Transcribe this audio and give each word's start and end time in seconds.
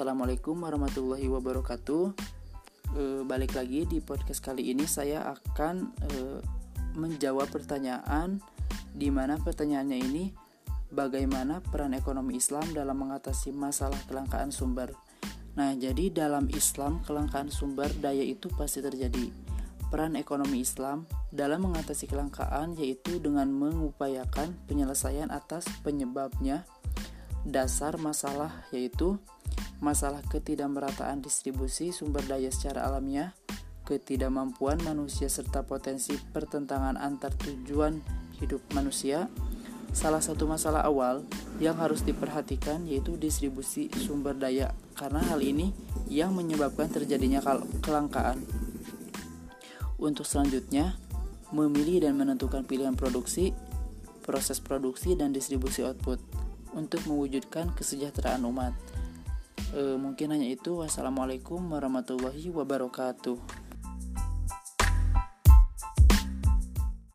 Assalamualaikum 0.00 0.64
warahmatullahi 0.64 1.28
wabarakatuh. 1.28 2.04
E, 2.96 3.02
balik 3.20 3.52
lagi 3.52 3.84
di 3.84 4.00
podcast 4.00 4.40
kali 4.40 4.72
ini 4.72 4.88
saya 4.88 5.28
akan 5.28 5.92
e, 5.92 6.40
menjawab 6.96 7.44
pertanyaan 7.52 8.40
di 8.96 9.12
mana 9.12 9.36
pertanyaannya 9.36 9.98
ini 10.00 10.32
bagaimana 10.88 11.60
peran 11.60 11.92
ekonomi 11.92 12.40
Islam 12.40 12.64
dalam 12.72 12.96
mengatasi 12.96 13.52
masalah 13.52 14.00
kelangkaan 14.08 14.48
sumber. 14.48 14.96
Nah, 15.60 15.76
jadi 15.76 16.08
dalam 16.08 16.48
Islam 16.48 17.04
kelangkaan 17.04 17.52
sumber 17.52 17.92
daya 18.00 18.24
itu 18.24 18.48
pasti 18.56 18.80
terjadi. 18.80 19.28
Peran 19.92 20.16
ekonomi 20.16 20.64
Islam 20.64 21.04
dalam 21.28 21.68
mengatasi 21.68 22.08
kelangkaan 22.08 22.72
yaitu 22.80 23.20
dengan 23.20 23.52
mengupayakan 23.52 24.64
penyelesaian 24.64 25.28
atas 25.28 25.68
penyebabnya 25.84 26.64
dasar 27.44 28.00
masalah 28.00 28.64
yaitu 28.72 29.20
masalah 29.80 30.20
ketidakmerataan 30.28 31.24
distribusi 31.24 31.90
sumber 31.90 32.20
daya 32.28 32.52
secara 32.52 32.84
alamiah, 32.84 33.32
ketidakmampuan 33.88 34.78
manusia 34.84 35.26
serta 35.26 35.64
potensi 35.64 36.14
pertentangan 36.14 37.00
antar 37.00 37.32
tujuan 37.40 37.98
hidup 38.38 38.60
manusia. 38.76 39.26
Salah 39.90 40.22
satu 40.22 40.46
masalah 40.46 40.86
awal 40.86 41.26
yang 41.58 41.74
harus 41.74 42.06
diperhatikan 42.06 42.86
yaitu 42.86 43.18
distribusi 43.18 43.90
sumber 43.90 44.38
daya 44.38 44.70
karena 44.94 45.18
hal 45.26 45.42
ini 45.42 45.74
yang 46.06 46.30
menyebabkan 46.30 46.86
terjadinya 46.86 47.42
kelangkaan. 47.82 48.46
Untuk 49.98 50.24
selanjutnya, 50.24 50.94
memilih 51.50 52.06
dan 52.06 52.14
menentukan 52.14 52.62
pilihan 52.62 52.94
produksi, 52.94 53.50
proses 54.22 54.62
produksi 54.62 55.18
dan 55.18 55.34
distribusi 55.34 55.82
output 55.82 56.22
untuk 56.78 57.02
mewujudkan 57.10 57.74
kesejahteraan 57.74 58.46
umat. 58.46 58.72
E, 59.70 59.94
mungkin 59.96 60.34
hanya 60.34 60.46
itu. 60.50 60.82
Wassalamualaikum 60.82 61.62
warahmatullahi 61.70 62.50
wabarakatuh. 62.50 63.69